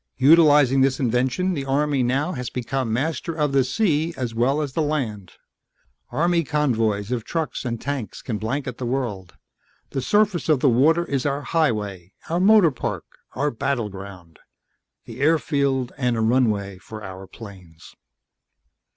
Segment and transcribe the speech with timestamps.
[0.17, 4.81] "Utilizing this invention the Army now becomes master of the sea as well as the
[4.81, 5.33] land.
[6.09, 9.35] Army convoys of trucks and tanks can blanket the world.
[9.91, 14.39] The surface of the water is our highway, our motor park, our battleground
[15.05, 17.95] the airfield and runway for our planes."